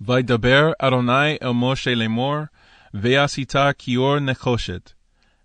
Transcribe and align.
וידבר 0.00 0.72
אדוני 0.78 1.36
אל 1.42 1.50
משה 1.54 1.94
לאמור, 1.94 2.36
ועשית 2.94 3.52
כיור 3.78 4.18
נחושת. 4.18 4.92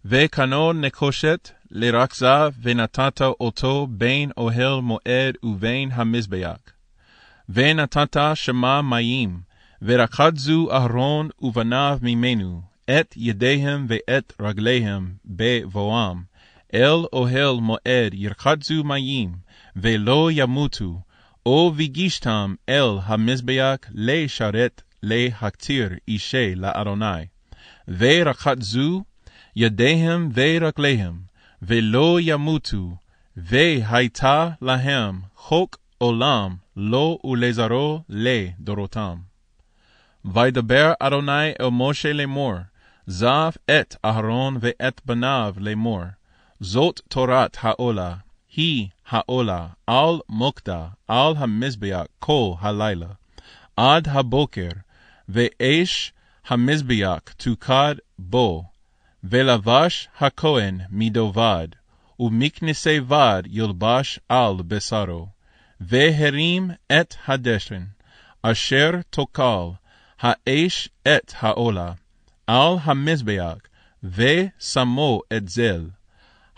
וקנו 0.06 0.74
נחושת 0.74 1.50
לרכזה, 1.72 2.48
ונתת 2.62 3.22
אותו 3.22 3.88
בין 3.90 4.32
אוהל 4.38 4.82
מועד 4.82 5.38
ובין 5.44 5.90
המזבח. 5.94 6.58
ונתת 7.50 8.18
שמה 8.34 8.82
מים, 8.82 9.40
ורחצו 9.82 10.72
אהרון 10.72 11.30
ובניו 11.42 12.00
ממנו, 12.02 12.62
את 12.90 13.14
ידיהם 13.18 13.86
ואת 13.90 14.34
רגליהם 14.40 15.14
בבואם, 15.26 16.22
אל 16.74 17.06
אוהל 17.14 17.56
מועד 17.62 18.14
ירחצו 18.14 18.84
מים, 18.84 19.32
ולא 19.76 20.30
ימותו, 20.32 21.02
או 21.46 21.72
ויגישתם 21.76 22.56
אל 22.70 22.98
המזבח 23.04 23.76
לשרת 23.92 24.82
להקטיר 25.04 25.90
אישי 26.08 26.56
לאדוני. 26.56 27.26
ורחצו 27.88 29.04
ידיהם 29.56 30.30
ורגליהם, 30.34 31.20
ולא 31.62 32.18
ימותו, 32.22 32.96
והייתה 33.38 34.50
להם 34.62 35.22
חוק 35.36 35.78
עולם 35.98 36.56
לו 36.76 37.20
ולזרעו 37.24 38.02
לדורותם. 38.10 39.18
וידבר 40.26 40.94
אדוני 41.00 41.52
אל 41.62 41.70
משה 41.72 42.14
לאמור, 42.14 42.54
זב 43.08 43.52
את 43.72 43.96
אהרון 44.06 44.58
ואת 44.62 45.02
בניו 45.06 45.56
לאמור, 45.58 46.04
זאת 46.60 47.02
תורת 47.10 47.58
העולה, 47.62 48.16
היא 48.56 48.88
העולה, 49.10 49.68
על 49.88 50.20
מוקדה, 50.30 50.88
על 51.08 51.34
המזבח 51.38 52.04
כל 52.20 52.54
הלילה, 52.60 53.08
עד 53.78 54.08
הבוקר, 54.08 54.70
ואש 55.30 56.14
המזבח 56.48 57.20
תוקד 57.38 57.96
בו, 58.20 58.64
ולבש 59.24 60.08
הכהן 60.20 60.80
מדובד, 60.90 61.68
ומכנסי 62.20 63.00
בד 63.00 63.44
ילבש 63.46 64.20
על 64.30 64.54
בשרו, 64.68 65.28
והרים 65.82 66.72
את 66.92 67.16
הדשן, 67.28 67.84
אשר 68.42 68.92
תוקל 69.10 69.68
האש 70.20 70.90
את 71.08 71.34
העולה, 71.40 71.94
על 72.48 72.76
המזבח, 72.84 73.56
ושמו 74.04 75.22
את 75.38 75.50
זל, 75.50 75.90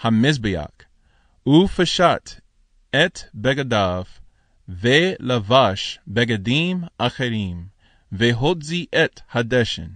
המזבח, 0.02 0.68
ופשט 1.48 2.30
את 2.96 3.20
בגדיו, 3.36 4.04
ולבש 4.70 6.00
בגדים 6.08 6.84
אחרים, 6.98 7.66
והוציא 8.12 8.86
את 8.96 9.22
הדשן, 9.32 9.88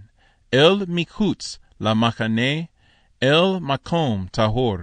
אל 0.54 0.76
מחוץ 0.88 1.58
למחנה, 1.80 2.52
אל 3.22 3.58
מקום 3.60 4.26
טהור, 4.30 4.76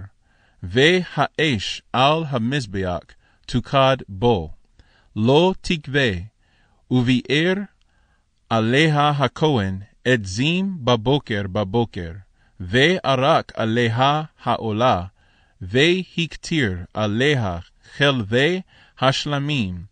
והאש 0.62 1.82
על 1.92 2.24
המזבח 2.28 2.98
תוקד 3.46 3.96
בו, 4.08 4.50
לא 5.16 5.54
תגבה, 5.60 6.10
וביער 6.90 7.54
עליה 8.50 9.08
הכהן 9.08 9.78
עצים 10.04 10.76
בבוקר 10.84 11.42
בבוקר, 11.52 12.12
וערק 12.60 13.52
עליה 13.56 14.22
העולה, 14.42 15.04
והקטיר 15.60 16.78
עליה 16.94 17.58
חלבי 17.96 18.60
השלמים, 19.00 19.84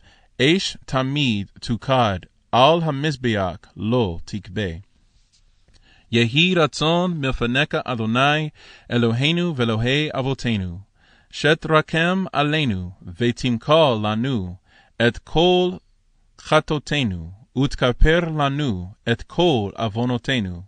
אש 0.42 0.76
תמיד 0.86 1.46
תוקד, 1.60 2.18
על 2.52 2.78
המזבח 2.82 3.56
לא 3.76 4.18
תכבה. 4.24 4.70
יהי 6.12 6.54
רצון 6.54 7.20
מלפניך 7.20 7.74
אדוני 7.84 8.48
אלוהינו 8.90 9.56
ואלוהי 9.56 10.08
אבותינו, 10.12 10.78
שתרקם 11.30 12.24
עלינו 12.32 12.90
ותמכור 13.20 14.00
לנו 14.02 14.56
את 15.08 15.18
כל 15.18 15.70
חטאותינו, 16.40 17.30
ותכפר 17.58 18.20
לנו 18.20 18.92
את 19.12 19.22
כל 19.22 19.70
עוונותינו, 19.76 20.62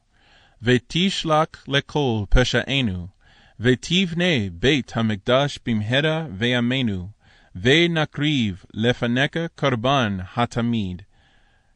ותשלח 0.62 1.48
לכל 1.68 2.24
פשענו, 2.30 3.15
ותבנה 3.60 4.50
בית 4.52 4.92
המקדש 4.96 5.58
במהרה 5.66 6.26
בימינו, 6.38 7.08
ונקריב 7.56 8.64
לפניך 8.74 9.30
קרבן 9.54 10.18
התמיד, 10.36 11.02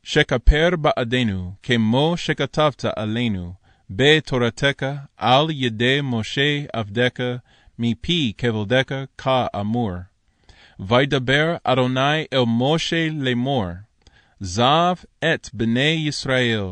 שכפר 0.02 0.68
בעדנו, 0.80 1.52
כמו 1.62 2.14
שכתבת 2.16 2.84
עלינו, 2.96 3.52
בתורתך 3.90 4.86
על 5.16 5.46
ידי 5.50 5.98
משה 6.02 6.64
עבדך, 6.72 7.36
מפי 7.78 8.32
כבודך 8.38 9.04
כאמור. 9.18 9.92
וידבר 10.80 11.56
אדוני 11.64 12.24
אל 12.32 12.44
משה 12.46 13.08
לאמור, 13.12 13.66
זב 14.40 14.94
את 15.24 15.48
בני 15.52 16.04
ישראל, 16.08 16.64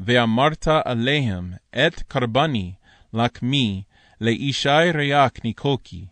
ואמרת 0.00 0.68
עליהם 0.84 1.52
את 1.70 2.02
קרבני 2.08 2.72
לחמי, 3.14 3.82
לאישי 4.20 4.90
ריח 4.94 5.30
ניקוקי, 5.44 6.04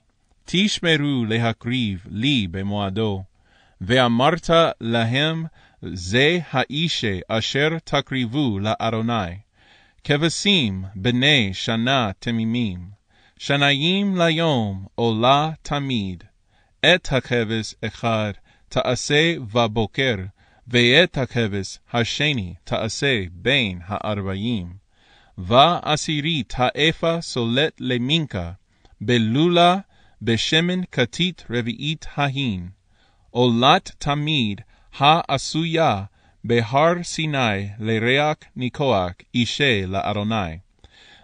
תשמרו 0.44 1.25
להקריב 1.28 2.06
לי 2.10 2.47
במועדו. 2.50 3.22
ואמרת 3.81 4.50
להם, 4.81 5.44
זה 5.82 6.38
האישה 6.50 7.19
אשר 7.28 7.69
תקריבו 7.84 8.59
לאדוני. 8.59 9.37
כבשים 10.04 10.84
בני 10.94 11.50
שנה 11.53 12.10
תמימים, 12.19 12.88
שניים 13.38 14.16
ליום 14.16 14.87
עולה 14.94 15.50
תמיד. 15.62 16.25
את 16.94 17.12
הכבש 17.12 17.75
אחד 17.84 18.32
תעשה 18.69 19.34
בבוקר, 19.53 20.16
ואת 20.69 21.19
הכבש 21.19 21.78
השני 21.93 22.54
תעשה 22.64 23.25
בין 23.32 23.78
הארבעים. 23.84 24.83
ועשירית 25.38 26.52
האפה 26.56 27.20
סולט 27.20 27.72
למינקה, 27.80 28.52
בלולה 29.00 29.76
בשמן 30.22 30.80
כתית 30.92 31.44
רביעית 31.50 32.06
ההין. 32.14 32.68
עולת 33.30 33.92
תמיד 33.98 34.60
העשויה 34.98 36.04
בהר 36.44 37.02
סיני 37.02 37.68
לריח 37.78 38.36
ניכוח 38.56 39.12
אישה 39.34 39.86
לאדוני. 39.86 40.58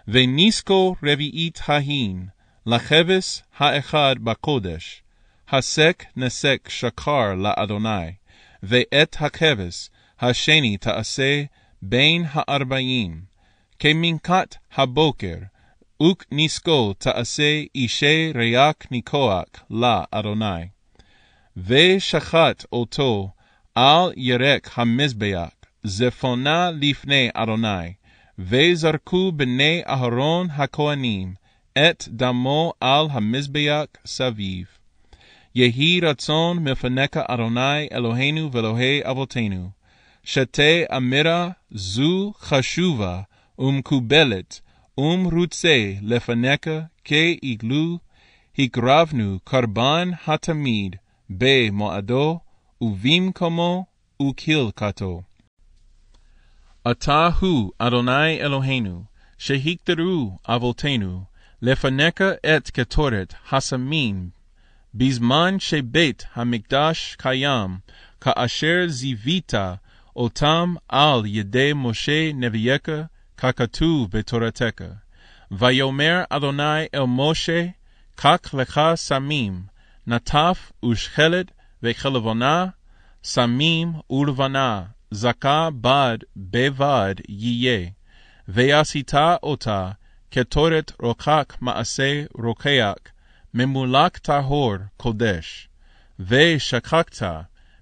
וניסקו 0.07 0.95
רביעית 1.03 1.59
ההין, 1.67 2.27
לכבש 2.65 3.41
האחד 3.57 4.15
בקודש, 4.23 5.01
הסק 5.49 6.03
נסק 6.15 6.69
שקר 6.69 7.35
לאדוני, 7.35 8.11
ואת 8.63 9.15
הכבש 9.19 9.89
השני 10.19 10.77
תעשה 10.77 11.43
בין 11.81 12.25
הארבעים, 12.31 13.30
כמנקת 13.83 14.55
הבוקר, 14.75 15.35
וכניסקו 16.03 16.93
תעשה 16.93 17.63
אישי 17.75 18.31
ריח 18.35 18.75
ניכוח 18.91 19.43
לאדוני. 19.69 20.67
ושחט 21.57 22.65
אותו 22.71 23.29
על 23.75 24.11
ירק 24.17 24.69
המזבח, 24.75 25.49
זפונה 25.83 26.71
לפני 26.71 27.29
אדוני, 27.33 27.93
וזרקו 28.39 29.31
בני 29.31 29.81
אהרון 29.87 30.47
הכהנים 30.51 31.33
את 31.77 32.03
דמו 32.07 32.73
על 32.79 33.05
המזבח 33.11 33.85
סביב. 34.05 34.65
יהי 35.55 35.99
רצון 36.03 36.59
מלפניך 36.59 37.17
אדוני 37.17 37.87
אלוהינו 37.91 38.51
ואלוהי 38.51 39.01
אבותינו, 39.03 39.69
שתי 40.23 40.83
אמירה 40.97 41.49
זו 41.71 42.33
חשובה 42.39 43.21
ומקובלת 43.61 44.61
ומרוצה 44.97 45.93
לפניך 46.01 46.61
כאיגלו, 47.03 47.97
הקרבנו 48.57 49.39
קרבן 49.43 50.09
התמיד 50.27 50.95
במועדו 51.29 52.39
ובמקומו 52.81 53.85
וכלקתו. 54.21 55.21
אתה 56.91 57.29
הוא 57.39 57.71
אדוני 57.77 58.41
אלוהינו, 58.41 59.03
שהגדרו 59.37 60.37
אבותינו, 60.47 61.23
לפניך 61.61 62.21
את 62.21 62.69
קטורת 62.69 63.33
הסמים, 63.51 64.29
בזמן 64.93 65.59
שבית 65.59 66.25
המקדש 66.33 67.15
קיים, 67.19 67.77
כאשר 68.21 68.83
זיווית 68.87 69.53
אותם 70.15 70.75
על 70.89 71.21
ידי 71.25 71.71
משה 71.75 72.31
נביאך, 72.33 72.89
ככתוב 73.41 74.09
בתורתך. 74.11 74.81
ויאמר 75.51 76.23
אדוני 76.29 76.85
אל 76.95 77.05
משה, 77.07 77.67
קח 78.15 78.53
לך 78.53 78.81
סמים, 78.95 79.63
נטף 80.07 80.71
ושכלת, 80.85 81.51
וכלבונה, 81.83 82.65
סמים 83.23 83.93
ולבנה, 84.09 84.83
זכה 85.11 85.69
בד 85.81 86.17
בבד 86.37 87.15
יהיה, 87.29 87.89
ועשית 88.47 89.13
אותה 89.43 89.91
קטורת 90.29 90.91
רוקק 91.01 91.53
מעשה 91.61 92.23
רוקח, 92.33 92.93
ממולק 93.53 94.17
טהור 94.17 94.75
קודש, 94.97 95.67
ושכחת 96.19 97.21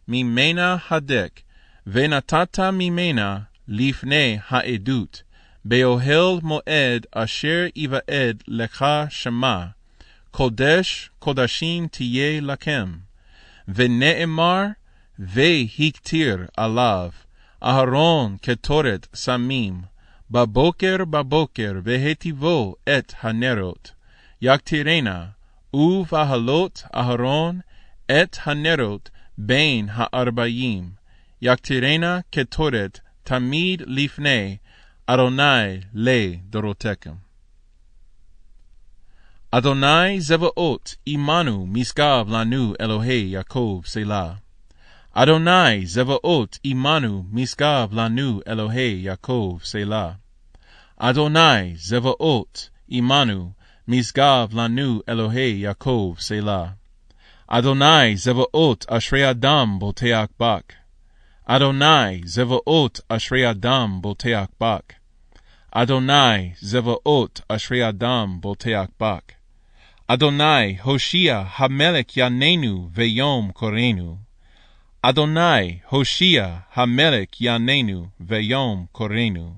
ממנה 0.07 0.77
הדק, 0.89 1.41
ונתת 1.87 2.59
ממנה 2.59 3.39
לפני 3.67 4.37
העדות, 4.49 5.28
באוהל 5.65 6.39
מועד 6.43 7.05
אשר 7.11 7.65
יוועד 7.75 8.43
לך 8.47 8.85
שמה, 9.09 9.67
קודש 10.31 11.09
קודשים 11.19 11.87
תהיה 11.87 12.41
לכם. 12.41 12.93
ונאמר, 13.67 14.65
והקטיר 15.19 16.45
עליו, 16.57 17.09
אהרון 17.63 18.37
קטורת 18.41 19.07
סמים, 19.13 19.81
בבוקר 20.31 21.05
בבוקר 21.05 21.73
והטיבו 21.83 22.75
את 22.83 23.13
הנרות, 23.21 23.91
יקטירנה, 24.41 25.25
ובהלות 25.73 26.83
אהרון 26.95 27.59
את 28.11 28.37
הנרות 28.43 29.09
בין 29.37 29.87
הארבעים, 29.91 30.89
יקטירנה 31.41 32.19
קטורת 32.31 32.99
תמיד 33.23 33.81
לפני 35.09 35.13
אדוני 35.13 35.79
לדורותיכם. 35.93 37.13
אדוני 39.51 40.21
זבאות 40.21 40.95
עמנו 41.05 41.65
משגב 41.67 42.25
לנו 42.29 42.73
אלוהי 42.81 43.29
יעקב 43.31 43.81
סלה. 43.85 44.33
אדוני 45.13 45.85
זבאות 45.85 46.59
עמנו 46.63 47.23
משגב 47.31 47.89
לנו 47.91 48.39
אלוהי 48.47 49.01
יעקב 49.03 49.57
סלה. 49.63 50.11
אדוני 50.97 51.75
זבאות 51.75 52.69
עמנו 52.89 53.51
משגב 53.87 54.49
לנו 54.53 55.01
אלוהי 55.09 55.51
יעקב 55.51 56.15
סלה. 56.19 56.65
אדוני 57.47 58.17
זבאות 58.17 58.85
אשרי 58.89 59.29
אדם 59.29 59.75
בוטח 59.79 60.25
בך. 60.39 60.61
אדוני 61.45 62.21
זבאות 62.25 63.01
אשרי 63.09 63.49
אדם 63.49 63.99
בוטח 64.01 64.45
בך. 64.61 64.98
Adonai 65.71 66.55
Zevaot 66.63 67.41
Ashrei 67.47 67.87
Adam 67.87 68.41
Boteach 68.41 68.89
Bak. 68.97 69.35
Adonai 70.09 70.73
Hoshea 70.73 71.47
Hamelech 71.57 72.15
Yanenu 72.15 72.91
Veyom 72.91 73.53
Korenu. 73.53 74.17
Adonai 75.03 75.83
Hoshea 75.85 76.65
Hamelech 76.75 77.39
Yanenu 77.39 78.09
Veyom 78.19 78.89
Korenu. 78.95 79.57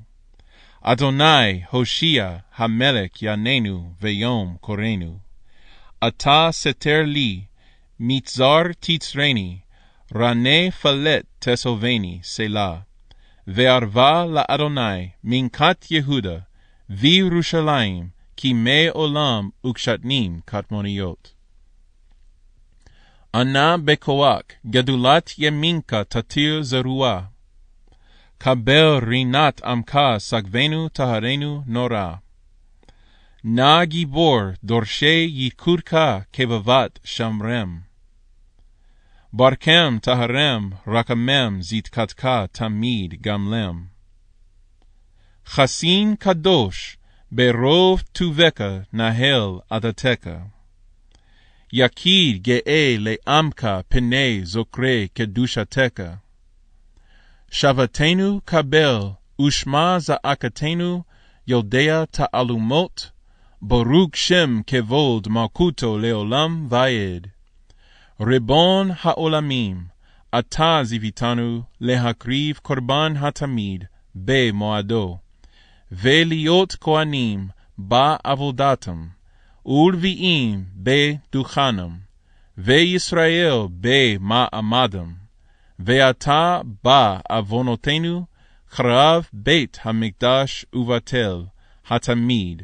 Adonai 0.84 1.66
Hoshea 1.72 2.44
Hamelech 2.58 3.22
Yanenu 3.22 3.96
Veyom 4.02 4.60
Korenu. 4.60 5.22
Ata 6.02 6.52
Seter 6.52 7.06
Li 7.06 7.48
Mitzar 8.02 8.76
Titzreni 8.76 9.62
Rane 10.14 10.72
Falet 10.72 11.24
Tesoveni 11.40 12.26
Selah. 12.26 12.84
וערבה 13.54 14.26
לאדוני 14.26 15.10
מנקת 15.24 15.86
יהודה, 15.92 16.38
וירושלים, 16.90 18.08
כי 18.38 18.54
מי 18.54 18.88
עולם 18.88 19.50
וקשתנים 19.66 20.40
קטמוניות. 20.46 21.34
ענה 23.36 23.78
בכוח, 23.78 24.42
גדולת 24.66 25.32
ימינך 25.38 25.94
תתיר 25.94 26.64
זרוע. 26.64 27.22
קבל 28.38 29.00
רינת 29.08 29.64
עמך, 29.64 30.00
סגבנו 30.18 30.90
טהרנו 30.90 31.64
נורא. 31.66 32.14
נא 33.44 33.86
גיבור, 33.86 34.42
דורשי 34.64 35.32
יקודך 35.32 36.18
כבבת 36.34 37.00
שמרם. 37.04 37.91
ברכם 39.34 39.98
טהרם, 40.02 40.70
רקמם, 40.88 41.58
זיתקתך 41.62 42.30
תמיד 42.52 43.22
גמלם. 43.22 43.86
חסין 45.46 46.16
קדוש, 46.16 46.98
ברוב 47.32 48.02
טובך 48.12 48.62
נהל 48.94 49.60
עדתך. 49.70 50.30
יקיד 51.74 52.44
גאה 52.44 52.96
לעמך 53.00 53.68
פני 53.88 54.40
זוכרי 54.44 55.08
קדושתך. 55.14 56.04
שבתנו 57.52 58.42
קבל, 58.46 59.00
ושמע 59.42 60.00
זעקתנו, 60.00 61.04
יודע 61.48 62.06
תעלומות, 62.06 63.12
ברוך 63.62 64.16
שם 64.16 64.62
כבוד 64.68 65.28
מלכותו 65.28 65.98
לעולם 65.98 66.68
ועד. 66.70 67.28
ריבון 68.22 68.92
העולמים, 69.02 69.84
אתה 70.40 70.80
זיוויתנו 70.84 71.62
להקריב 71.82 72.60
קורבן 72.62 73.14
התמיד 73.20 73.84
במועדו. 74.16 75.18
ולהיות 75.92 76.76
כהנים 76.82 77.48
בעבודתם, 77.78 79.08
ולוויים 79.66 80.66
בדוכנם, 80.76 81.98
וישראל 82.58 83.68
במעמדם, 83.80 85.14
ועתה 85.80 86.62
בעוונותינו 86.84 88.26
חרב 88.72 89.28
בית 89.34 89.80
המקדש 89.84 90.66
ובטל 90.74 91.44
התמיד, 91.90 92.62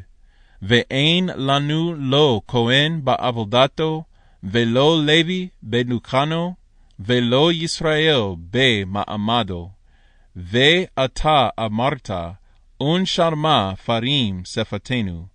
ואין 0.62 1.30
לנו 1.36 1.94
לא 1.94 2.40
כהן 2.48 3.00
בעבודתו, 3.04 4.04
ולא 4.44 5.00
לוי 5.04 5.48
בדוכנו, 5.62 6.54
ולא 7.00 7.52
ישראל 7.52 8.20
במעמדו. 8.50 9.70
ואתה 10.36 11.48
אמרת, 11.60 12.10
ונשרמה 12.82 13.72
פרים 13.84 14.42
שפתנו. 14.44 15.26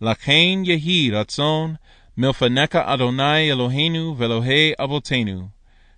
לכן 0.00 0.62
יהי 0.64 1.10
רצון 1.10 1.74
מלפניך 2.16 2.76
אדוני 2.76 3.52
אלוהינו 3.52 4.14
ואלוהי 4.18 4.72
אבותינו, 4.84 5.48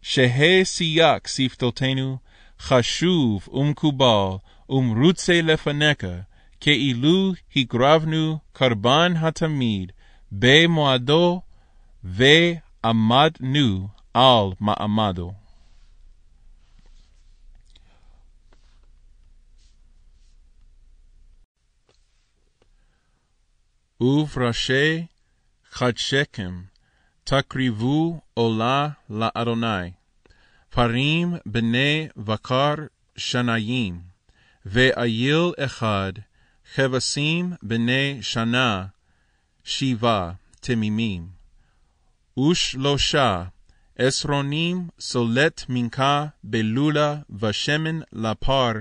שהא 0.02 0.64
סייק 0.64 1.26
שפתותינו, 1.26 2.16
חשוב 2.60 3.48
ומקובל 3.52 4.36
ומרוצה 4.68 5.42
לפניך, 5.42 6.04
כאילו 6.60 7.32
הקרבנו 7.56 8.38
קרבן 8.52 9.12
התמיד 9.16 9.92
במועדו 10.32 11.40
ועמדנו 12.04 13.88
על 14.14 14.46
מעמדו. 14.60 15.32
ובראשי 24.00 25.06
חדשכם 25.70 26.62
תקריבו 27.24 28.20
עולה 28.34 28.88
לאדוני, 29.10 29.90
פרים 30.70 31.34
בני 31.46 32.08
בקר 32.16 32.74
שניים, 33.16 34.00
ואיל 34.66 35.52
אחד, 35.58 36.12
כבשים 36.74 37.52
בני 37.62 38.18
שנה, 38.22 38.86
שבעה 39.64 40.32
תמימים. 40.60 41.39
ושלושה 42.38 43.44
עשרונים 43.98 44.88
סולט 45.00 45.64
מנחה 45.68 46.26
בלולה 46.44 47.16
ושמן 47.40 48.00
לפר 48.12 48.72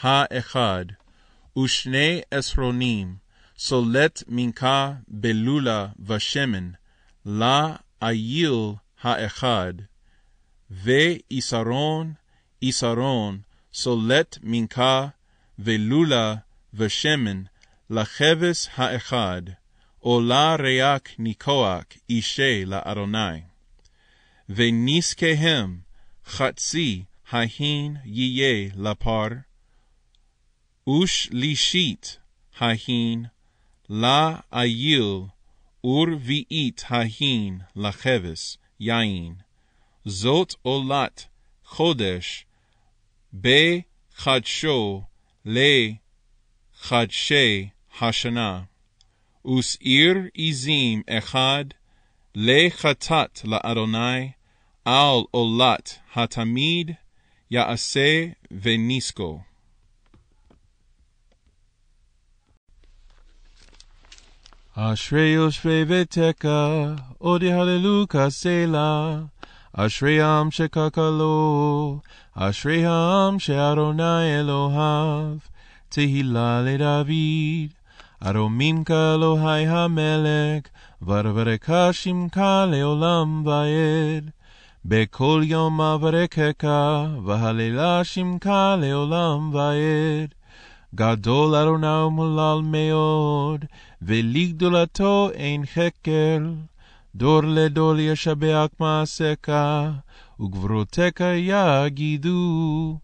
האחד, 0.00 0.84
ושני 1.58 2.20
עשרונים 2.30 3.16
סולט 3.58 4.22
מנחה 4.28 4.92
בלולה 5.08 5.86
ושמן, 6.06 6.70
לאיל 7.26 8.54
האחד, 9.02 9.72
ויסרון, 10.70 12.12
יסרון, 12.62 13.40
סולט 13.72 14.38
מנחה 14.42 15.06
ולולה 15.58 16.34
ושמן, 16.74 17.42
לכבש 17.90 18.68
האחד, 18.74 19.42
עולה 20.00 20.56
ריק 20.56 21.14
ניקוח 21.18 21.84
אישה 22.10 22.64
לאדוני. 22.64 23.40
ונזקהם 24.48 25.80
חצי 26.26 27.04
ההין 27.30 27.96
יהיה 28.04 28.70
לפר, 28.76 29.28
ושלישית 30.88 32.18
ההין 32.58 33.24
לאיל 33.90 35.20
ורביעית 35.84 36.84
ההין 36.88 37.60
לכבש 37.76 38.58
יין. 38.80 39.34
זאת 40.04 40.54
עולת 40.62 41.26
חודש 41.64 42.44
חדשו 44.14 45.02
לחדשי 45.44 45.98
השנה. 48.00 48.62
Us'ir 49.48 50.30
izim 50.36 51.04
echad 51.18 51.72
lechatat 52.36 53.34
la'adonai 53.50 54.34
al 54.84 55.24
olat 55.32 56.00
hatamid 56.14 56.98
yaase 57.50 58.34
venisko. 58.52 59.44
Ashrei 64.76 65.34
Oshrei 65.34 65.84
Veteka, 65.86 67.02
Odi 67.18 67.48
Halleluka 67.48 68.30
Selah, 68.30 69.30
Ashrei 69.74 70.20
Am 70.20 70.50
Shekakalo, 70.50 72.02
Ashrei 72.36 72.82
Am 72.84 73.38
She'Adonai 73.38 74.28
Elohav, 74.40 75.40
Tehillah 75.90 76.62
LeDavid, 76.66 77.77
ארומינך 78.26 78.90
אלוהי 78.90 79.66
המלך, 79.66 80.62
ורברך 81.02 81.70
שמך 81.92 82.40
לעולם 82.70 83.46
ועד. 83.46 84.30
בכל 84.84 85.42
יום 85.44 85.80
אברכך, 85.80 86.68
והללה 87.24 88.04
שמך 88.04 88.50
לעולם 88.78 89.54
ועד. 89.54 90.34
גדול 90.94 91.54
אדוני 91.54 91.86
ומולל 91.86 92.60
מאוד, 92.62 93.64
ולגדולתו 94.02 95.30
אין 95.34 95.66
חקר. 95.66 96.38
דור 97.14 97.42
לדור 97.44 97.98
ישבח 97.98 98.66
מעשיך, 98.80 99.52
וגבורותיך 100.40 101.20
יגידו. 101.36 102.98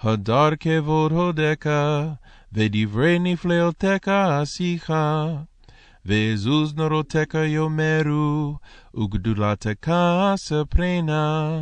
הדר 0.00 0.48
כבוד 0.60 1.12
הודיך, 1.12 1.66
ודברי 2.55 3.19
נפלאותיך 3.19 4.07
עשיך. 4.07 4.93
ועזוז 6.05 6.75
נורותיך 6.75 7.33
יאמרו, 7.33 8.57
וגדולתך 8.95 9.91
ספרנה. 10.35 11.61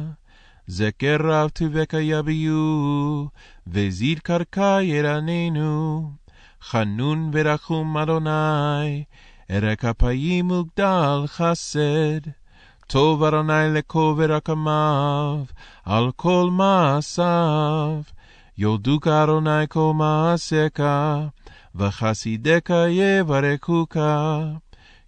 זכר 0.68 1.18
רב 1.20 1.50
טובך 1.50 1.94
יביאו, 1.94 3.28
וזיד 3.68 4.20
קרקע 4.20 4.78
ירננו. 4.82 6.12
חנון 6.62 7.32
ורחום 7.34 7.98
אדוני, 7.98 9.04
ערק 9.50 9.86
אפיים 9.86 10.52
וגדל 10.52 11.24
חסד. 11.26 12.22
טוב 12.88 13.24
אדוני 13.24 13.74
לכובד 13.74 14.30
רקמיו, 14.30 15.40
על 15.86 16.12
כל 16.16 16.50
מעשיו. 16.52 18.02
יודוק 18.59 19.07
אדוני 19.07 19.69
כל 19.69 19.93
מעשיך, 19.95 20.83
וחסידיך 21.75 22.71
יברכוך. 22.89 23.97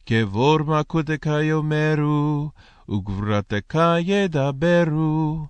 כבור 0.07 0.59
מלכותך 0.67 1.27
יאמרו, 1.43 2.51
וגבורתך 2.89 3.79
ידברו. 4.01 5.47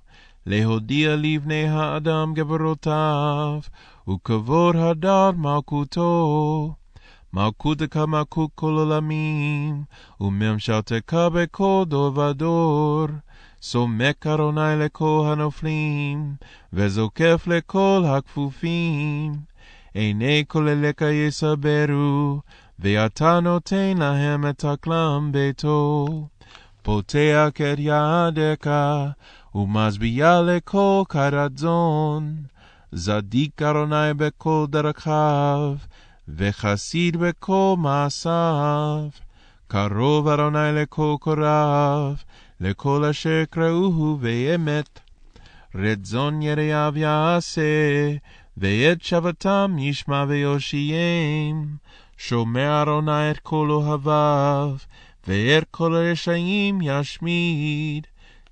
להודיע 0.46 1.16
לבני 1.16 1.68
האדם 1.68 2.34
גבורותיו, 2.34 3.60
וכבור 4.08 4.70
הדר 4.76 5.30
מלכותו. 5.36 6.74
מלכותך 7.32 7.96
מלכות 7.96 8.50
כל 8.54 8.74
עולמים, 8.78 9.84
וממשלתך 10.20 11.16
בכל 11.32 11.84
דור 11.86 12.18
ודור. 12.18 13.06
סומק 13.62 14.26
אדוני 14.26 14.76
לכל 14.76 15.26
הנופלים, 15.26 16.34
וזוקף 16.72 17.44
לכל 17.46 18.02
הכפופים. 18.06 19.32
עיני 19.94 20.44
כל 20.48 20.68
אליך 20.68 21.00
יסברו, 21.00 22.40
ואתה 22.78 23.40
נותן 23.40 23.96
להם 23.98 24.46
את 24.46 24.64
אקלם 24.64 25.28
ביתו. 25.32 26.06
פותח 26.82 27.48
את 27.48 27.78
ידיך, 27.78 28.70
ומשביע 29.54 30.40
לכל 30.42 31.02
כרצון. 31.08 32.36
זדיק 32.92 33.62
אדוני 33.62 34.14
בכל 34.16 34.66
דרכיו, 34.68 35.74
וחסיד 36.28 37.16
בכל 37.16 37.74
מעשיו. 37.78 39.08
קרוב 39.68 40.28
אדוני 40.28 40.72
לכל 40.72 41.16
קורב, 41.20 42.22
לכל 42.60 43.04
אשר 43.04 43.44
קראוהו 43.50 44.16
באמת. 44.16 45.00
רצון 45.74 46.42
יראיו 46.42 46.92
יעשה, 46.96 47.62
ואת 48.56 49.02
שבתם 49.02 49.76
ישמע 49.78 50.24
ויושיעם. 50.28 51.76
שומע 52.16 52.82
אדוני 52.82 53.30
את 53.30 53.38
כל 53.38 53.70
אוהביו, 53.70 54.76
ואת 55.28 55.64
כל 55.70 55.94
הרשעים 55.94 56.78
ישמיד. 56.82 58.06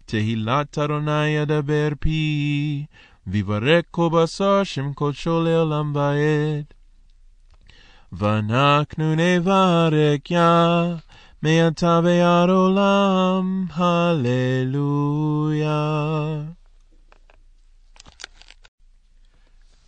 תהילת 0.06 0.78
אדוני 0.78 1.26
ידבר 1.26 1.88
פי, 2.00 2.86
ויברך 3.26 3.84
כל 3.90 4.08
בשר 4.12 4.64
שם 4.64 4.92
קודשו 4.92 5.42
לעולם 5.42 5.92
ועד. 5.94 6.64
ואנחנו 8.12 9.14
נברך 9.14 10.30
יה, 10.30 10.94
מעתה 11.44 12.00
ועד 12.04 12.50
עולם, 12.50 13.66
הללויה. 13.74 15.12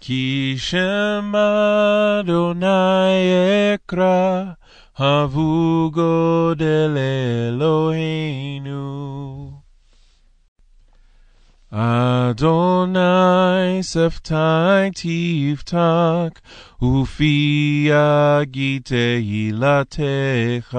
כי 0.00 0.54
שם 0.58 1.32
אדוני 2.20 2.66
אקרא, 3.75 4.44
הבו 4.98 5.90
גודל 5.92 6.96
אלוהינו. 7.48 8.45
אדוני 11.78 13.83
שפתי 13.83 14.92
תפתח, 14.95 16.40
ופי 16.83 17.88
יגיד 17.90 18.83
תהילתך. 18.85 20.78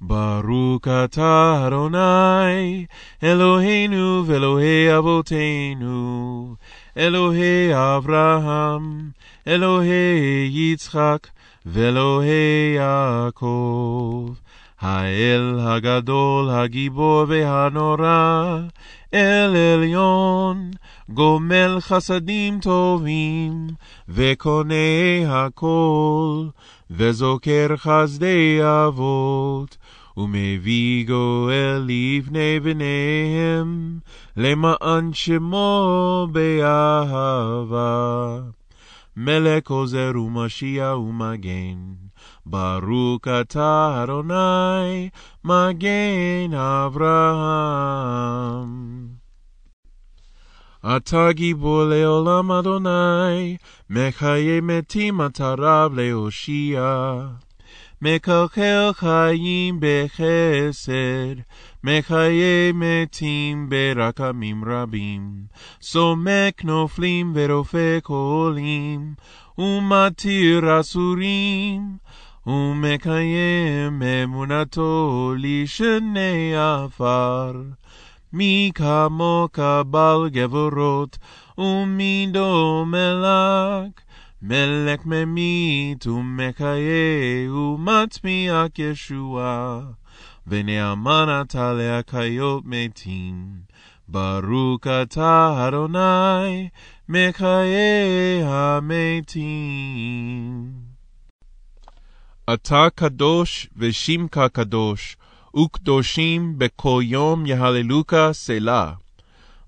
ברוך 0.00 0.88
אתה 1.04 1.64
אדוני, 1.66 2.86
אלוהינו 3.22 4.22
ואלוהי 4.26 4.98
אבותינו, 4.98 6.54
אלוהי 6.96 7.74
אברהם, 7.74 9.10
אלוהי 9.46 10.50
יצחק, 10.52 11.26
ואלוהי 11.66 12.74
יעקב. 12.76 14.34
האל 14.80 15.58
הגדול, 15.60 16.50
הגיבור 16.50 17.24
והנורא, 17.28 18.58
אל 19.14 19.56
עליון, 19.56 20.70
גומל 21.08 21.76
חסדים 21.80 22.60
טובים, 22.60 23.66
וקונה 24.08 24.74
הכל, 25.26 26.46
וזוכר 26.90 27.76
חסדי 27.76 28.58
אבות, 28.62 29.76
ומביא 30.16 31.06
גואל 31.06 31.88
לבני 31.88 32.60
בניהם, 32.60 33.98
למען 34.36 35.12
שמו 35.12 36.28
באהבה. 36.32 38.38
מלך 39.16 39.70
עוזר 39.70 40.12
ומשיע 40.16 40.96
ומגן, 40.96 41.76
ברוך 42.48 43.28
אתה 43.40 44.02
אדוני, 44.02 45.08
מגן 45.44 46.54
אברהם. 46.54 47.86
אתה 50.96 51.32
גיבור 51.32 51.84
לעולם 51.84 52.52
אדוני, 52.52 53.56
מחיי 53.90 54.60
מתים 54.60 55.20
אתה 55.26 55.54
רב 55.58 55.94
להושיע. 55.94 57.12
מקלקל 58.02 58.90
חיים 58.92 59.80
בחסד, 59.80 61.36
מחיי 61.84 62.72
מתים 62.74 63.68
ברקמים 63.68 64.64
רבים. 64.66 65.20
סומק 65.82 66.64
נופלים 66.64 67.32
ורופא 67.34 67.98
קולים, 68.02 69.14
ומתיר 69.58 70.80
אסורים. 70.80 71.96
ומקיים 72.47 74.03
אמונתו 74.03 75.33
לשני 75.37 76.53
עפר. 76.55 77.53
מי 78.33 78.71
כמוך 78.75 79.59
בעל 79.87 80.29
גבורות, 80.29 81.17
ומי 81.57 82.27
דומה 82.31 83.13
לך? 83.13 84.01
מלך 84.41 85.05
ממית 85.05 86.07
ומחיה 86.07 87.51
ומצמיח 87.51 88.67
ישועה, 88.77 89.79
ונאמן 90.47 91.41
אתה 91.41 91.73
להחיות 91.73 92.63
מתים. 92.65 93.45
ברוך 94.07 94.87
אתה 94.87 95.67
אדוני, 95.67 96.69
מחיי 97.09 98.43
המתים. 98.43 99.51
אתה 102.54 102.86
קדוש 102.94 103.68
ושמך 103.76 104.40
קדוש, 104.52 105.16
וקדושים 105.56 106.58
בכל 106.58 107.00
יום 107.04 107.46
יהללוך 107.46 108.14
סלה. 108.32 108.92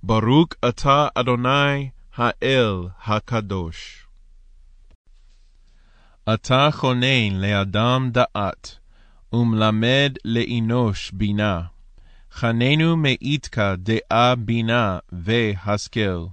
ברוך 0.03 0.49
אתה 0.69 1.09
אדוני, 1.15 1.91
האל 2.17 2.75
הקדוש. 3.05 4.07
אתה 6.35 6.69
חונן 6.73 7.33
לאדם 7.33 8.11
דעת, 8.13 8.79
ומלמד 9.33 10.13
לאנוש 10.25 11.11
בינה. 11.11 11.63
חננו 12.33 12.97
מאיתך 12.97 13.63
דעה 13.79 14.35
בינה 14.35 14.99
והשכל. 15.13 16.27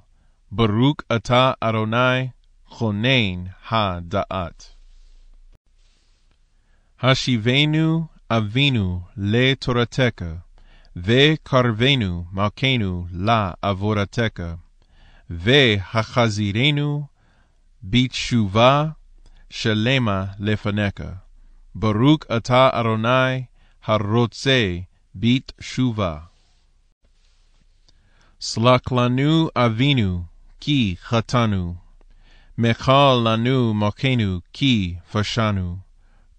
ברוך 0.51 0.95
אתה 1.15 1.51
אדוני, 1.61 2.27
חונן 2.67 3.43
הדעת. 3.69 4.74
השיבנו 7.01 8.05
אבינו 8.29 9.01
לתורתך, 9.17 10.21
וקרבנו 10.95 12.25
מלכנו 12.31 13.05
לעבודתך, 13.11 14.43
והחזירנו 15.29 17.07
בתשובה 17.83 18.85
שלמה 19.49 20.25
לפניך. 20.39 21.01
ברוך 21.75 22.19
אתה 22.37 22.69
אדוני 22.73 23.43
הרוצה 23.85 24.77
בתשובה. 25.15 26.19
סלח 28.41 28.91
לנו 28.91 29.49
אבינו, 29.55 30.23
כי 30.59 30.95
חטאנו. 31.01 31.75
מחל 32.57 33.21
לנו 33.25 33.73
מלכנו, 33.73 34.39
כי 34.53 34.95
פשענו. 35.11 35.84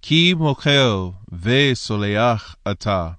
כי 0.08 0.34
מוחל 0.34 1.10
וסולח 1.42 2.56
אתה. 2.70 3.10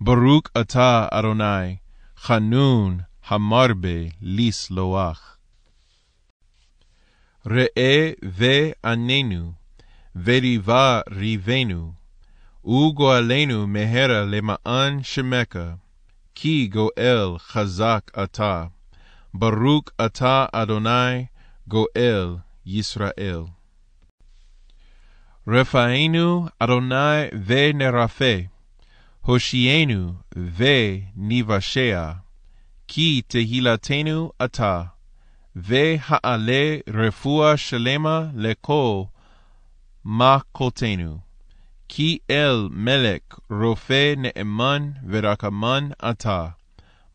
ברוך 0.00 0.42
אתה 0.60 1.06
אדוני, 1.10 1.76
חנון 2.16 2.98
המרבה 3.26 3.98
לסלוח. 4.20 5.36
ראה 7.46 8.10
ועננו, 8.22 9.52
וריבה 10.24 11.00
ריבנו, 11.10 11.92
וגואלנו 12.64 13.66
מהרה 13.66 14.24
למען 14.24 15.02
שמך, 15.02 15.58
כי 16.34 16.66
גואל 16.72 17.38
חזק 17.38 18.10
אתה. 18.24 18.64
ברוך 19.34 19.84
אתה 20.06 20.46
אדוני, 20.52 21.24
גואל 21.68 22.36
ישראל. 22.66 23.42
רפאנו 25.48 26.46
אדוני 26.58 27.26
ונרפא, 27.46 28.40
הושיענו 29.20 30.12
ונבשע, 30.56 32.12
כי 32.88 33.22
תהילתנו 33.26 34.32
אתה, 34.44 34.82
והעלה 35.56 36.76
רפואה 36.88 37.56
שלמה 37.56 38.26
לכל 38.34 39.02
מכותנו. 40.04 41.18
כי 41.88 42.18
אל 42.30 42.68
מלך 42.70 43.38
רופא 43.50 44.14
נאמן 44.16 44.90
ורקמן 45.08 45.88
אתה, 46.10 46.48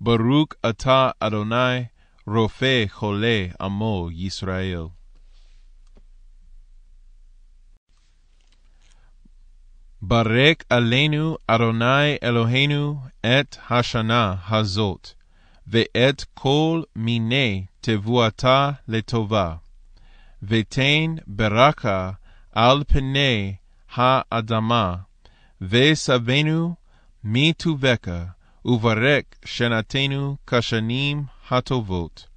ברוך 0.01 0.47
אתה 0.69 1.09
אדוני 1.19 1.83
רופא 2.27 2.85
חולה 2.89 3.45
עמו 3.61 4.09
ישראל. 4.11 4.96
ברק 10.01 10.63
עלינו 10.69 11.37
אדוני 11.47 12.17
אלוהינו 12.23 12.99
את 13.25 13.57
השנה 13.69 14.35
הזאת, 14.49 15.09
ואת 15.67 16.23
כל 16.33 16.81
מיני 16.95 17.65
תבואתה 17.81 18.71
לטובה, 18.87 19.55
ותן 20.43 21.15
ברכה 21.27 22.11
על 22.51 22.83
פני 22.87 23.55
האדמה, 23.95 24.95
וסבנו 25.61 26.75
מטובך, 27.23 28.07
וברך 28.65 29.23
שנתנו 29.45 30.37
כשנים 30.47 31.23
הטובות. 31.49 32.27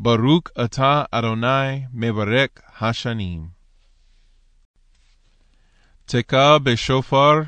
ברוך 0.00 0.42
אתה 0.64 1.04
אדוני 1.10 1.84
מברך 1.92 2.48
השנים. 2.80 3.53
תקע 6.06 6.58
בשופר 6.58 7.40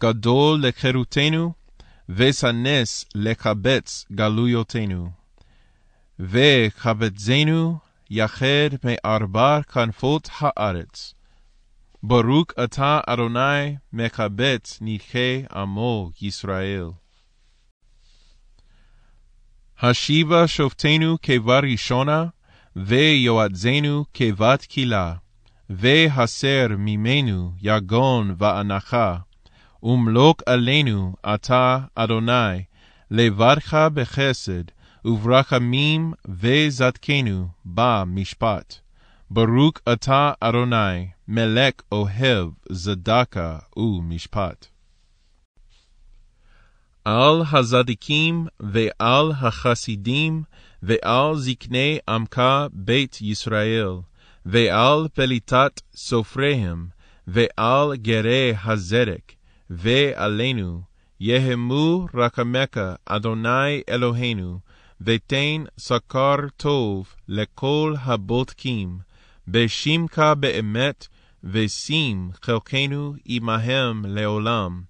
גדול 0.00 0.66
לחירותנו, 0.66 1.52
וסנס 2.08 3.04
לקבץ 3.14 4.06
גלויותינו. 4.12 5.10
וקבצנו 6.18 7.78
יחד 8.10 8.70
מארבע 8.84 9.62
כנפות 9.62 10.28
הארץ. 10.38 11.14
ברוך 12.02 12.46
אתה 12.64 13.00
אדוני 13.06 13.76
מקבץ 13.92 14.78
נדחי 14.80 15.44
עמו 15.54 16.10
ישראל. 16.22 16.86
השיבה 19.78 20.48
שופטנו 20.48 21.16
כבת 21.22 21.62
ראשונה, 21.72 22.24
ויועצנו 22.76 24.04
כבת 24.14 24.64
קהילה. 24.64 25.14
והסר 25.76 26.66
ממנו 26.78 27.52
יגון 27.62 28.34
ואנחה, 28.38 29.16
ומלוק 29.82 30.42
עלינו 30.46 31.14
אתה, 31.34 31.78
אדוני, 31.94 32.64
לבדך 33.10 33.88
בחסד, 33.94 34.64
וברחמים 35.04 36.12
וזדקנו 36.28 37.48
במשפט. 37.64 38.74
ברוך 39.30 39.72
אתה, 39.92 40.32
אדוני, 40.40 41.08
מלך 41.28 41.74
אוהב 41.92 42.48
צדקה 42.72 43.58
ומשפט. 43.76 44.66
על 47.04 47.42
הזדיקים 47.52 48.46
ועל 48.60 49.32
החסידים 49.40 50.42
ועל 50.82 51.36
זקני 51.36 51.98
עמך 52.08 52.42
בית 52.72 53.22
ישראל, 53.22 53.88
ועל 54.46 55.08
פליטת 55.14 55.80
סופריהם, 55.94 56.86
ועל 57.26 57.96
גרי 57.96 58.54
הזרק, 58.64 59.32
ועלינו, 59.70 60.82
יהמו 61.20 62.06
רחמך, 62.14 62.80
אדוני 63.06 63.82
אלוהינו, 63.88 64.58
ותן 65.00 65.64
שכר 65.78 66.36
טוב 66.56 67.14
לכל 67.28 67.94
הבודקים, 68.00 68.98
בשמך 69.48 70.22
באמת, 70.40 71.06
ושים 71.44 72.30
חלקנו 72.42 73.14
עמהם 73.24 74.04
לעולם, 74.04 74.82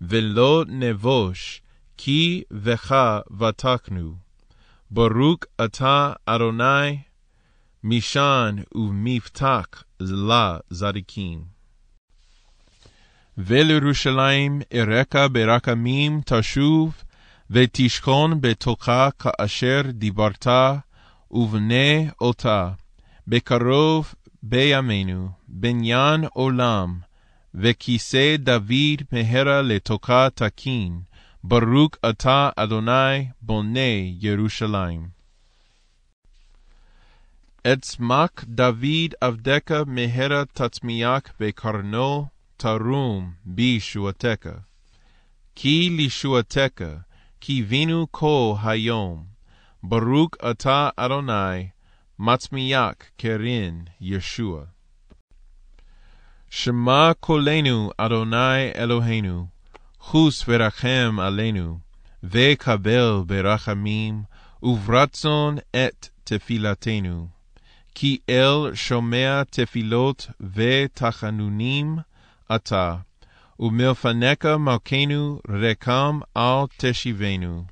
ולא 0.00 0.64
נבוש, 0.68 1.62
כי 1.96 2.42
בך 2.50 2.94
ותקנו. 3.40 4.14
ברוך 4.90 5.38
אתה, 5.64 6.12
אדוני, 6.26 6.98
משען 7.88 8.62
ומבטח 8.74 9.84
לזדיקים. 10.00 11.44
ולירושלים 13.38 14.62
אראך 14.74 15.16
ברחמים 15.32 16.20
תשוב, 16.26 17.02
ותשכון 17.50 18.40
בתוכה 18.40 19.08
כאשר 19.18 19.80
דיברת, 19.88 20.46
ובנה 21.30 22.10
אותה, 22.20 22.70
בקרוב 23.28 24.14
בימינו, 24.42 25.28
בניין 25.48 26.24
עולם, 26.32 26.98
וכיסא 27.54 28.36
דוד 28.38 29.02
מהרה 29.12 29.62
לתוכה 29.62 30.28
תקין, 30.34 31.00
ברוך 31.44 31.90
אתה 32.10 32.50
אדוני 32.56 33.28
בונה 33.42 33.92
ירושלים. 34.20 35.15
אצמק 37.72 38.44
דוד 38.44 39.14
עבדך 39.20 39.82
מהרה 39.86 40.44
תצמיח 40.44 41.22
בקרנו, 41.40 42.26
תרום 42.56 43.32
בישועתך. 43.44 44.48
כי 45.54 45.90
לישועתך, 45.90 46.82
קיווינו 47.38 48.06
כל 48.10 48.54
היום. 48.64 49.24
ברוך 49.82 50.30
אתה 50.50 50.88
אדוני, 50.96 51.68
מצמיח 52.18 52.92
קרן 53.16 53.84
ישוע. 54.00 54.64
שמע 56.50 57.12
קולנו, 57.20 57.90
אדוני 57.96 58.72
אלוהינו, 58.76 59.46
חוס 60.00 60.44
ורחם 60.48 61.16
עלינו, 61.20 61.78
וקבל 62.22 63.22
ברחמים 63.26 64.22
וברצון 64.62 65.58
את 65.76 66.08
תפילתנו. 66.24 67.35
כי 67.98 68.18
אל 68.30 68.74
שומע 68.74 69.42
תפילות 69.50 70.26
ותחנונים 70.54 71.96
אתה, 72.54 72.96
ומלפניך 73.60 74.44
מלכנו 74.44 75.40
רקם 75.48 76.20
אל 76.36 76.64
תשיבנו. 76.76 77.64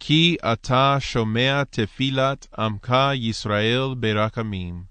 כי 0.00 0.36
אתה 0.52 0.96
שומע 1.00 1.62
תפילת 1.70 2.46
עמך 2.58 2.94
ישראל 3.14 3.94
ברחמים. 3.96 4.82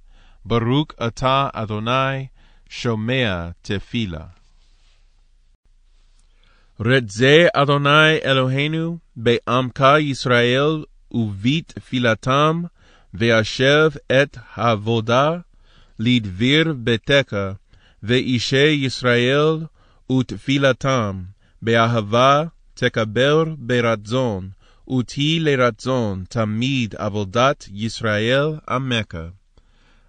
ברוך 0.46 0.88
אתה, 1.08 1.50
אדוני, 1.54 2.28
שומע 2.70 3.50
תפילה. 3.62 4.26
רצה 6.80 7.46
אדוני 7.54 8.18
אלוהינו 8.26 8.98
בעמך 9.16 9.84
ישראל 10.00 10.84
ובתפילתם, 11.12 12.62
וישב 13.14 13.90
את 14.12 14.38
העבודה 14.54 15.38
לדביר 16.00 16.74
ביתך, 16.74 17.36
ואישי 18.04 18.68
ישראל 18.68 19.60
ותפילתם, 20.12 21.24
באהבה 21.62 22.44
תקבל 22.74 23.46
ברצון, 23.58 24.50
ותהי 25.00 25.40
לרצון 25.40 26.24
תמיד 26.30 26.96
עבודת 26.96 27.68
ישראל 27.74 28.48
עמך. 28.70 29.16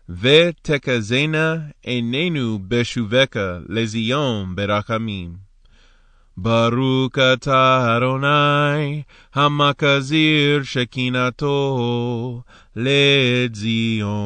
ותקזנה 0.09 1.57
עינינו 1.83 2.59
בשובך 2.69 3.37
לזיון 3.69 4.57
ברחמים. 4.57 5.52
ברוך 6.37 7.18
אתה 7.33 7.97
אדוני, 7.97 9.03
המקזיר 9.35 10.62
שקינתו 10.62 12.42
לציון. 12.77 14.23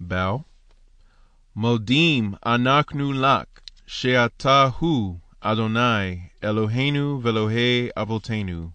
באו, 0.00 0.42
מודים 1.56 2.34
אנחנו 2.46 3.12
לך, 3.12 3.44
שאתה 3.86 4.68
הוא 4.78 5.18
אדוני, 5.40 6.20
אלוהינו 6.44 7.20
ואלוהי 7.22 7.88
אבותינו. 7.96 8.70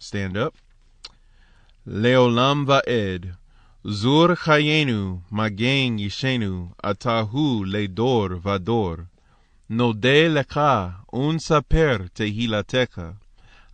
Stand 0.00 0.34
up. 0.34 0.58
לעולם 1.86 2.64
ועד, 2.68 3.26
זור 3.84 4.34
חיינו, 4.34 5.20
מגן 5.32 5.98
ישנו, 5.98 6.68
אתה 6.90 7.20
הוא 7.20 7.66
לדור 7.66 8.28
ודור. 8.42 8.94
נודה 9.70 10.28
לך 10.28 10.60
ונספר 11.12 11.96
תהילתך, 12.12 13.00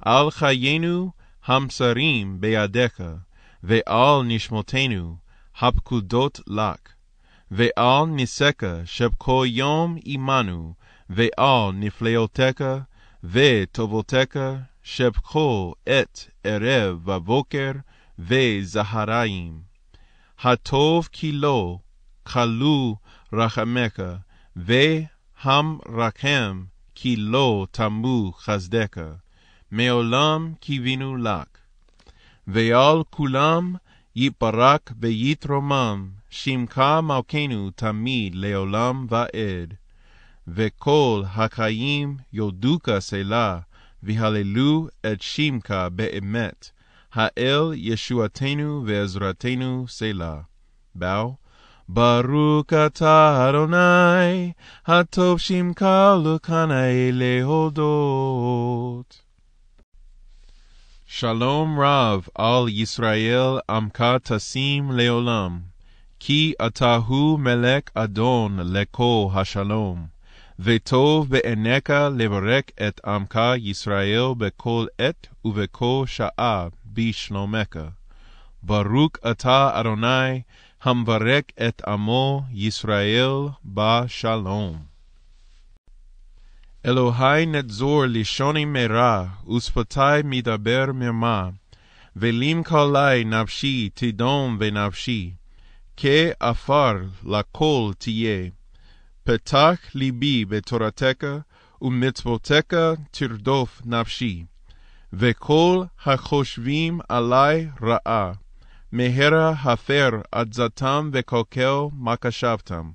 על 0.01 0.31
חיינו 0.31 1.11
המסרים 1.45 2.41
בידיך, 2.41 3.03
ועל 3.63 4.23
נשמותינו 4.25 5.17
הפקודות 5.61 6.41
לך, 6.47 6.77
ועל 7.51 8.07
ניסך 8.07 8.53
שבכל 8.85 9.45
יום 9.49 9.97
עמנו, 10.05 10.75
ועל 11.11 11.73
נפלאותיך 11.75 12.65
וטובותיך 13.25 14.37
שבכל 14.83 15.73
עת 15.87 16.31
ערב 16.45 17.09
ובוקר 17.09 17.73
וזהריים. 18.19 19.61
הטוב 20.41 21.09
כי 21.13 21.33
לא, 21.33 21.79
כלו 22.23 22.97
רחמך, 23.33 24.03
והמרחם 25.45 26.65
כי 26.95 27.17
לא 27.17 27.67
תמו 27.71 28.33
חסדך, 28.37 28.99
מעולם 29.71 30.53
קיווינו 30.61 31.17
לך. 31.17 31.45
ועל 32.47 33.03
כולם 33.11 33.75
יפרק 34.17 34.93
ויתרומם, 35.01 36.11
שמך 36.31 36.83
מלכנו 37.03 37.71
תמיד 37.71 38.35
לעולם 38.35 39.07
ועד. 39.11 39.75
וכל 40.49 41.23
החיים 41.27 42.17
יודוך 42.33 42.83
סלה, 42.99 43.59
והללו 44.03 44.89
את 45.07 45.23
שמך 45.23 45.75
באמת, 45.95 46.71
האל 47.13 47.73
ישועתנו 47.75 48.83
ועזרתנו 48.87 49.85
סלה. 49.89 50.41
באו, 50.95 51.37
ברוך 51.95 52.73
אתה 52.87 53.49
אדוני, 53.49 54.53
הטוב 54.87 55.39
שמך 55.39 55.87
לקנאי 56.25 57.13
להודות. 57.13 59.19
שלום 61.07 61.81
רב 61.81 62.27
על 62.35 62.69
ישראל 62.69 63.59
עמך 63.71 64.05
תשים 64.23 64.93
לעולם, 64.93 65.61
כי 66.21 66.53
אתה 66.67 66.97
הוא 66.97 67.39
מלך 67.39 67.83
אדון 67.95 68.59
לכל 68.63 69.27
השלום. 69.35 70.07
וטוב 70.59 71.29
בעיניך 71.29 71.91
לברך 72.17 72.65
את 72.89 73.01
עמך 73.07 73.41
ישראל 73.57 74.27
בכל 74.39 74.87
עת 74.99 75.27
ובכל 75.45 76.05
שעה 76.07 76.67
בשלומך. 76.93 77.79
ברוך 78.63 79.13
אתה 79.31 79.71
אדוני, 79.73 80.43
המברך 80.83 81.45
את 81.69 81.83
עמו 81.89 82.43
ישראל 82.53 83.49
בשלום. 83.65 84.83
אלוהי 86.87 87.47
נצור 87.47 88.05
לשוני 88.09 88.65
מרע, 88.65 89.27
ושפתי 89.57 90.23
מדבר 90.25 90.85
מרמה, 90.95 91.51
ולים 92.17 92.63
קלי 92.63 93.25
נפשי 93.27 93.89
תדום 93.95 94.57
ונפשי, 94.61 95.31
כעפר 95.97 96.93
לכל 97.25 97.91
תהיה. 97.99 98.49
פתח 99.25 99.79
ליבי 99.95 100.45
בתורתך, 100.45 101.25
ומצוותיך 101.83 102.75
תרדוף 103.11 103.83
נפשי. 103.85 104.45
וכל 105.13 105.85
החושבים 106.05 107.01
עלי 107.09 107.67
רעה, 107.83 108.33
מהרה 108.93 109.51
הפר 109.51 110.11
עצתם 110.33 111.11
וקלקל 111.13 111.75
מקשבתם. 111.99 112.91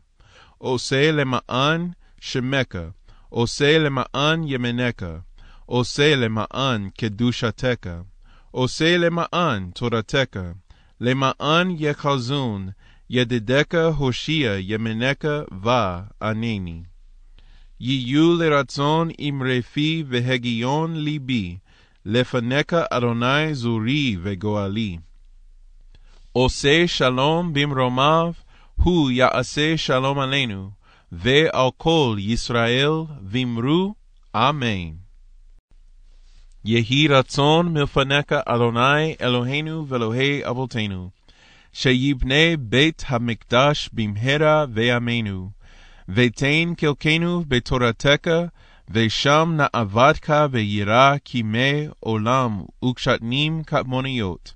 עושה 0.58 1.12
למען 1.12 1.90
שמך, 2.22 2.76
עושה 3.30 3.80
למען 3.80 4.44
ימינך, 4.46 5.06
עושה 5.66 6.16
למען 6.16 6.90
קדושתך, 6.98 7.90
עושה 8.52 8.98
למען 8.98 9.70
תורתך, 9.74 10.40
למען 11.02 11.76
יחזון, 11.80 12.70
ידידך 13.10 13.94
הושיע 13.98 14.52
ימינך 14.60 15.26
וענני. 15.62 16.84
יהיו 17.80 18.36
לרצון 18.36 19.10
אמרי 19.30 19.62
פי 19.62 20.04
והגיון 20.08 20.96
ליבי, 20.96 21.58
לפניך 22.06 22.74
אדוני 22.74 23.56
זורי 23.56 24.18
וגואלי. 24.22 24.98
עושה 26.44 26.88
שלום 26.88 27.54
במרומיו, 27.54 28.32
הוא 28.76 29.12
יעשה 29.12 29.78
שלום 29.78 30.20
עלינו, 30.20 30.70
ועל 31.12 31.70
כל 31.78 32.16
ישראל 32.20 32.92
ואמרו 33.24 33.96
אמן. 34.36 34.92
יהי 36.66 37.08
רצון 37.08 37.74
מלפניך 37.74 38.32
אדוני 38.46 39.16
אלוהינו 39.22 39.88
ואלוהי 39.88 40.50
אבותינו, 40.50 41.10
שיבנה 41.74 42.58
בית 42.60 43.04
המקדש 43.08 43.90
במהרה 43.94 44.66
וימינו, 44.74 45.50
ותן 46.10 46.74
קלקנו 46.78 47.44
בתורתך, 47.48 48.28
ושם 48.90 49.58
נעבדך 49.58 50.46
וירא 50.52 51.16
כימי 51.26 51.88
עולם 52.00 52.62
וקשתנים 52.86 53.64
כמוניות, 53.64 54.54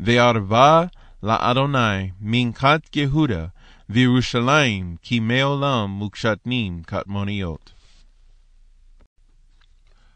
וערבה 0.00 0.84
לאדוני 1.22 2.10
מנקת 2.20 2.96
יהודה, 2.96 3.46
וירושלים 3.90 4.96
כימי 5.02 5.40
עולם 5.40 6.02
וקשתנים 6.02 6.82
כתמוניות. 6.82 7.72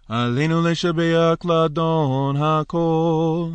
עלינו 0.09 0.63
לשבח 0.63 1.35
לאדון 1.45 2.37
הכל, 2.37 3.49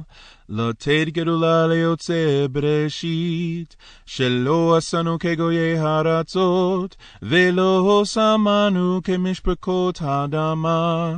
לתת 0.50 1.06
גדולה 1.08 1.68
ליוצא 1.68 2.46
בראשית, 2.52 3.76
שלא 4.06 4.78
עשנו 4.78 5.20
כגויי 5.20 5.80
הארצות, 5.80 6.96
ולא 7.22 8.02
שמנו 8.06 9.02
כמשפחות 9.04 10.02
האדמה, 10.02 11.16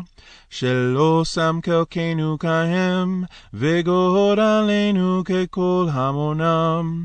שלא 0.50 1.22
שם 1.26 1.60
חלקנו 1.66 2.38
כהם, 2.40 3.24
וגורלנו 3.54 5.24
ככל 5.26 5.88
המונם. 5.92 7.04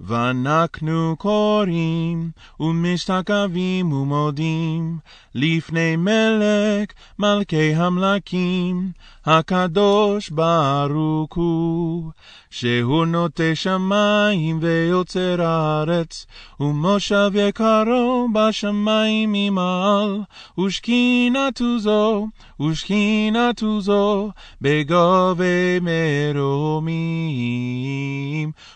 ואנחנו 0.00 1.16
קוראים, 1.18 2.30
ומשתקבים 2.60 3.92
ומודים, 3.92 4.98
לפני 5.34 5.96
מלך 5.96 6.88
מלכי 7.18 7.74
המלכים, 7.74 8.92
הקדוש 9.25 10.29
ברוך 10.29 11.35
הוא, 11.35 12.11
שהוא 12.49 13.05
נוטה 13.05 13.55
שמיים 13.55 14.59
ויוצר 14.61 15.41
הארץ, 15.41 16.25
ומושב 16.59 17.31
יקרו 17.35 18.27
בשמיים 18.33 19.29
ממעל, 19.33 20.21
ושכינתו 20.59 21.79
זו, 21.79 22.27
ושכינתו 22.61 23.81
זו, 23.81 24.29
בגובה 24.61 25.79
מרומים, 25.81 26.91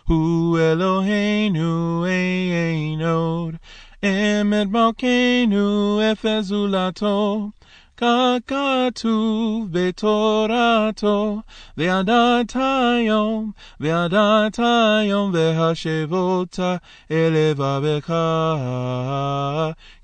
הוא 0.07 0.59
אלוהינו 0.59 2.05
אין 2.05 3.01
עוד, 3.01 3.55
אמת 4.03 4.67
מלכנו 4.67 5.99
אפס 6.11 6.45
זולתו. 6.45 7.49
ככתוב 7.98 9.68
בתורתו, 9.70 11.40
וידעת 11.76 12.56
היום, 12.56 13.50
וידעת 13.80 14.58
היום, 14.58 15.30
והשבות 15.34 16.58
אל 17.10 17.32
לבבך, 17.32 18.14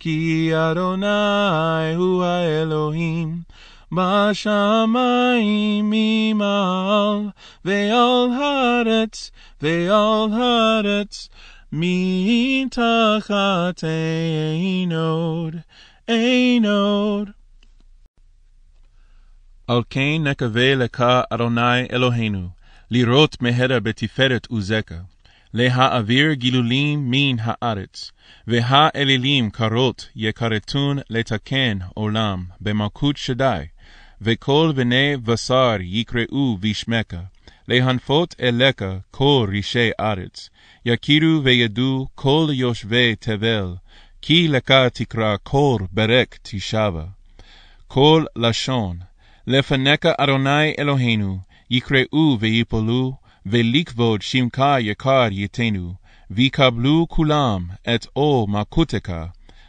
כי 0.00 0.50
אדוני 0.54 1.94
הוא 1.96 2.24
האלוהים. 2.24 3.54
בשמיים 3.92 5.90
ממעל, 5.90 7.28
ועל 7.64 8.28
הארץ, 8.40 9.30
ועל 9.62 10.32
הארץ, 10.32 11.28
מתחת 11.72 12.74
אין 13.84 14.92
עוד, 14.92 15.56
אין 16.08 16.64
עוד. 16.66 17.43
על 19.66 19.82
כן 19.90 20.18
נקווה 20.20 20.74
לך, 20.74 21.04
אדוני 21.30 21.86
אלוהינו, 21.92 22.48
לראות 22.90 23.42
מהרה 23.42 23.80
בתפארת 23.80 24.46
עוזך, 24.46 24.92
להעביר 25.54 26.32
גילולים 26.32 27.10
מן 27.10 27.36
הארץ, 27.40 28.10
והאלילים 28.46 29.50
קרות 29.50 30.08
יכרתון 30.16 30.98
לתקן 31.10 31.78
עולם 31.94 32.44
במלכות 32.60 33.16
שדי, 33.16 33.64
וכל 34.20 34.72
בני 34.76 35.16
בשר 35.16 35.76
יקראו 35.80 36.58
בשמך, 36.60 37.14
להנפות 37.68 38.34
אליך 38.40 38.84
כל 39.10 39.46
רישי 39.50 39.90
ארץ, 40.00 40.50
יכירו 40.86 41.44
וידעו 41.44 42.08
כל 42.14 42.48
יושבי 42.52 43.14
תבל, 43.18 43.74
כי 44.22 44.48
לך 44.48 44.70
תקרא 44.92 45.36
כל 45.42 45.78
ברק 45.92 46.38
תשבה. 46.42 47.04
כל 47.88 48.24
לשון, 48.36 48.96
לפניך 49.46 50.06
אדוני 50.18 50.74
אלוהינו, 50.78 51.38
יקראו 51.70 52.36
ויפלו, 52.40 53.12
ולכבוד 53.46 54.22
שמך 54.22 54.62
יקר 54.80 55.28
ייתנו, 55.30 55.94
ויקבלו 56.30 57.06
כולם 57.08 57.66
את 57.94 58.06
עול 58.12 58.44
מלכותך, 58.48 59.12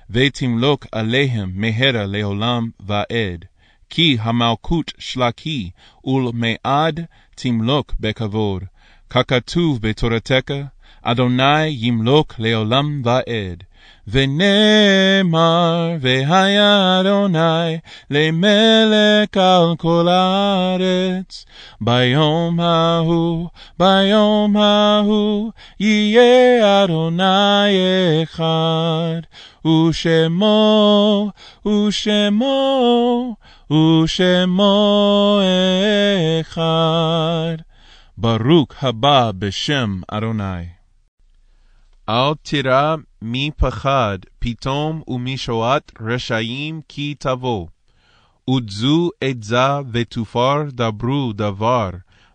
ותמלוק 0.10 0.86
עליהם 0.92 1.52
מהרה 1.56 2.06
לעולם 2.06 2.70
ועד. 2.80 3.46
כי 3.90 4.18
המלכות 4.20 4.92
שלקי, 4.98 5.70
ולמעד 6.06 7.06
תמלוק 7.36 7.94
בכבוד. 8.00 8.64
ככתוב 9.10 9.82
בתורתך, 9.82 10.52
אדוני 11.02 11.68
ימלוק 11.68 12.34
לעולם 12.40 13.02
ועד. 13.06 13.64
ונאמר, 14.08 15.96
והיה 16.00 17.00
אדוני 17.02 17.78
למלך 18.10 19.38
על 19.38 19.76
כל 19.78 20.08
הארץ. 20.10 21.46
ביום 21.82 22.60
ההוא, 22.60 23.48
ביום 23.80 24.58
ההוא, 24.58 25.52
יהיה 25.80 26.84
אדוני 26.84 28.24
אחד, 28.24 29.22
ושמו, 29.66 31.32
ושמו, 31.66 33.36
ושמו 33.72 35.40
אחד. 36.42 37.56
ברוך 38.18 38.84
הבא 38.84 39.32
בשם 39.40 40.02
אדוני. 40.08 40.75
אל 42.10 42.34
תירא 42.42 42.96
מפחד 43.22 44.18
פתאום 44.40 45.02
ומשועת 45.08 45.92
רשעים 46.02 46.82
כי 46.88 47.16
תבוא. 47.20 47.68
עודזו 48.46 49.10
עזה 49.22 49.80
ותופר 49.92 50.64
דברו 50.70 51.34
דבר, 51.34 51.90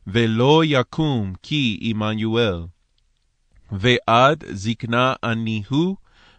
ולא 0.06 0.62
יקום 0.64 1.32
כי 1.42 1.78
עמנואל. 1.82 2.62
ועד 3.72 4.44
זקנה 4.50 5.14
אני 5.22 5.62
הוא, 5.68 5.96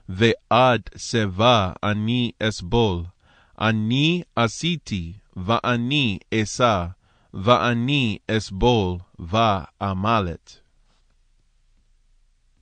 ועד 0.09 0.81
שיבה 0.97 1.71
אני 1.83 2.31
אסבול. 2.43 3.03
אני 3.61 4.23
עשיתי, 4.35 5.13
ואני 5.37 6.17
אשא, 6.33 6.85
ואני 7.33 8.17
אסבול, 8.31 8.97
ואמלט. 9.19 10.60